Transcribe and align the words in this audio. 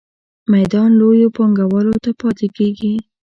میدان 0.53 0.89
لویو 0.99 1.33
پانګوالو 1.37 1.93
ته 2.03 2.09
پاتې 2.21 2.47
کیږي. 2.57 2.93